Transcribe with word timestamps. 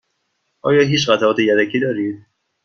آیا 0.61 0.81
هیچ 0.81 1.09
قطعات 1.09 1.39
یدکی 1.39 1.79
دارید؟ 1.79 2.25